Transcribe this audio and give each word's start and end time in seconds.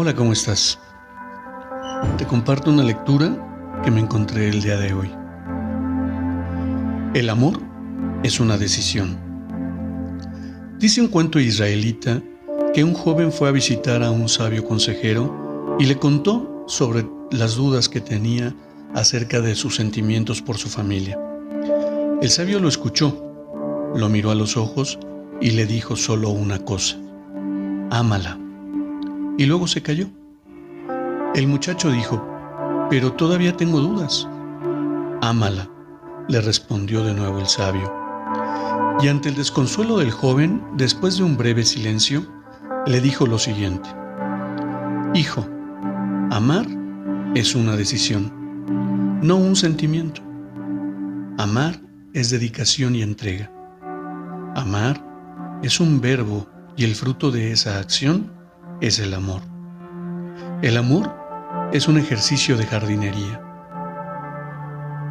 Hola, 0.00 0.14
¿cómo 0.14 0.32
estás? 0.32 0.78
Te 2.18 2.24
comparto 2.24 2.70
una 2.70 2.84
lectura 2.84 3.80
que 3.82 3.90
me 3.90 3.98
encontré 3.98 4.48
el 4.48 4.62
día 4.62 4.76
de 4.76 4.92
hoy. 4.92 5.10
El 7.14 7.28
amor 7.28 7.60
es 8.22 8.38
una 8.38 8.56
decisión. 8.56 9.18
Dice 10.78 11.00
un 11.00 11.08
cuento 11.08 11.40
israelita 11.40 12.22
que 12.72 12.84
un 12.84 12.94
joven 12.94 13.32
fue 13.32 13.48
a 13.48 13.50
visitar 13.50 14.04
a 14.04 14.12
un 14.12 14.28
sabio 14.28 14.64
consejero 14.64 15.76
y 15.80 15.86
le 15.86 15.98
contó 15.98 16.64
sobre 16.68 17.04
las 17.32 17.56
dudas 17.56 17.88
que 17.88 18.00
tenía 18.00 18.54
acerca 18.94 19.40
de 19.40 19.56
sus 19.56 19.74
sentimientos 19.74 20.40
por 20.40 20.58
su 20.58 20.68
familia. 20.68 21.18
El 22.22 22.30
sabio 22.30 22.60
lo 22.60 22.68
escuchó, 22.68 23.90
lo 23.96 24.08
miró 24.08 24.30
a 24.30 24.36
los 24.36 24.56
ojos 24.56 24.96
y 25.40 25.50
le 25.50 25.66
dijo 25.66 25.96
solo 25.96 26.30
una 26.30 26.60
cosa, 26.60 26.98
ámala 27.90 28.38
y 29.38 29.46
luego 29.46 29.66
se 29.66 29.80
cayó. 29.80 30.08
El 31.34 31.46
muchacho 31.46 31.90
dijo, 31.90 32.22
pero 32.90 33.12
todavía 33.12 33.56
tengo 33.56 33.80
dudas. 33.80 34.28
Ámala, 35.22 35.70
le 36.28 36.40
respondió 36.40 37.04
de 37.04 37.14
nuevo 37.14 37.38
el 37.38 37.46
sabio. 37.46 37.90
Y 39.00 39.08
ante 39.08 39.28
el 39.28 39.36
desconsuelo 39.36 39.98
del 39.98 40.10
joven, 40.10 40.62
después 40.76 41.16
de 41.16 41.22
un 41.22 41.36
breve 41.36 41.64
silencio, 41.64 42.26
le 42.86 43.00
dijo 43.00 43.26
lo 43.26 43.38
siguiente. 43.38 43.88
Hijo, 45.14 45.46
amar 46.30 46.66
es 47.34 47.54
una 47.54 47.76
decisión, 47.76 48.32
no 49.22 49.36
un 49.36 49.54
sentimiento. 49.54 50.20
Amar 51.38 51.80
es 52.12 52.30
dedicación 52.30 52.96
y 52.96 53.02
entrega. 53.02 53.52
Amar 54.56 55.00
es 55.62 55.78
un 55.78 56.00
verbo 56.00 56.48
y 56.76 56.84
el 56.84 56.96
fruto 56.96 57.30
de 57.30 57.52
esa 57.52 57.78
acción 57.78 58.37
es 58.80 58.98
el 59.00 59.14
amor. 59.14 59.42
El 60.62 60.76
amor 60.76 61.10
es 61.72 61.88
un 61.88 61.98
ejercicio 61.98 62.56
de 62.56 62.66
jardinería. 62.66 63.42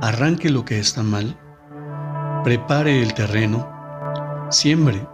Arranque 0.00 0.48
lo 0.48 0.64
que 0.64 0.78
está 0.78 1.02
mal, 1.02 1.36
prepare 2.44 3.02
el 3.02 3.14
terreno, 3.14 3.68
siembre, 4.50 5.06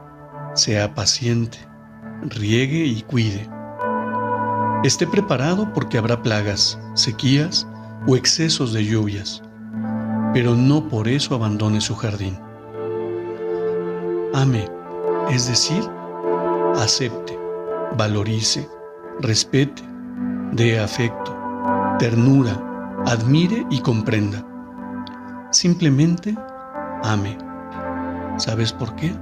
sea 0.54 0.94
paciente, 0.94 1.58
riegue 2.22 2.84
y 2.84 3.02
cuide. 3.02 3.48
Esté 4.84 5.06
preparado 5.06 5.72
porque 5.72 5.96
habrá 5.96 6.22
plagas, 6.22 6.78
sequías 6.94 7.66
o 8.06 8.16
excesos 8.16 8.74
de 8.74 8.84
lluvias, 8.84 9.42
pero 10.34 10.54
no 10.54 10.86
por 10.88 11.08
eso 11.08 11.34
abandone 11.34 11.80
su 11.80 11.96
jardín. 11.96 12.38
Ame, 14.34 14.68
es 15.30 15.48
decir, 15.48 15.82
acepte 16.76 17.33
valorice, 17.96 18.68
respete, 19.20 19.82
dé 20.52 20.78
afecto, 20.78 21.36
ternura, 21.98 23.02
admire 23.06 23.66
y 23.70 23.80
comprenda. 23.80 24.46
Simplemente 25.50 26.34
ame. 27.02 27.38
¿Sabes 28.38 28.72
por 28.72 28.94
qué? 28.96 29.14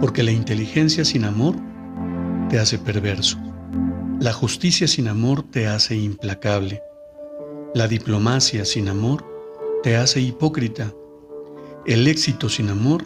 Porque 0.00 0.22
la 0.22 0.30
inteligencia 0.30 1.04
sin 1.04 1.24
amor 1.24 1.56
te 2.48 2.58
hace 2.58 2.78
perverso. 2.78 3.38
La 4.20 4.32
justicia 4.32 4.86
sin 4.86 5.08
amor 5.08 5.42
te 5.42 5.66
hace 5.66 5.96
implacable. 5.96 6.82
La 7.74 7.88
diplomacia 7.88 8.64
sin 8.64 8.88
amor 8.88 9.24
te 9.82 9.96
hace 9.96 10.20
hipócrita. 10.20 10.92
El 11.86 12.06
éxito 12.06 12.48
sin 12.48 12.68
amor 12.68 13.04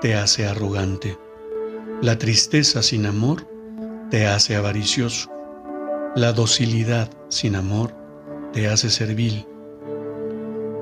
te 0.00 0.14
hace 0.14 0.46
arrogante. 0.46 1.18
La 2.00 2.18
tristeza 2.18 2.82
sin 2.82 3.06
amor 3.06 3.46
te 4.10 4.26
hace 4.26 4.56
avaricioso. 4.56 5.30
La 6.14 6.32
docilidad 6.32 7.10
sin 7.28 7.56
amor 7.56 7.94
te 8.52 8.68
hace 8.68 8.90
servil. 8.90 9.46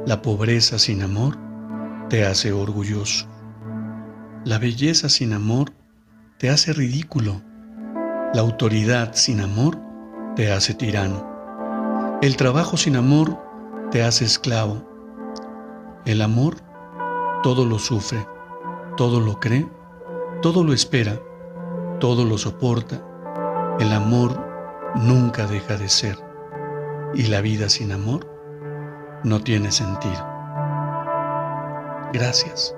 La 0.06 0.21
pobreza 0.21 0.78
sin 0.78 1.03
amor 1.03 1.38
te 2.09 2.27
hace 2.27 2.53
orgulloso. 2.53 3.27
La 4.44 4.59
belleza 4.59 5.09
sin 5.09 5.32
amor 5.32 5.72
te 6.38 6.50
hace 6.50 6.72
ridículo. 6.72 7.41
La 8.34 8.41
autoridad 8.41 9.15
sin 9.15 9.41
amor 9.41 9.78
te 10.34 10.53
hace 10.53 10.75
tirano. 10.75 12.19
El 12.22 12.37
trabajo 12.37 12.77
sin 12.77 12.97
amor 12.97 13.38
te 13.91 14.03
hace 14.03 14.25
esclavo. 14.25 14.88
El 16.05 16.21
amor 16.21 16.56
todo 17.43 17.65
lo 17.65 17.78
sufre, 17.78 18.27
todo 18.97 19.21
lo 19.21 19.38
cree, 19.38 19.69
todo 20.43 20.65
lo 20.65 20.72
espera, 20.72 21.21
todo 22.00 22.25
lo 22.25 22.37
soporta 22.37 23.12
el 23.81 23.93
amor 23.93 24.38
nunca 24.97 25.47
deja 25.47 25.77
de 25.77 25.88
ser 25.88 26.16
y 27.15 27.25
la 27.25 27.41
vida 27.41 27.69
sin 27.69 27.93
amor 27.93 28.27
no 29.25 29.41
tiene 29.41 29.71
sentido. 29.71 30.27
Gracias. 32.12 32.75